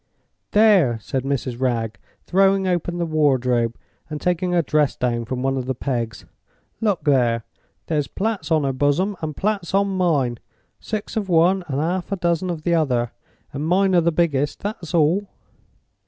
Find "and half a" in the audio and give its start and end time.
11.67-12.15